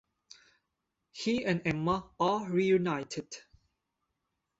[1.11, 3.37] He and Emma are reunited.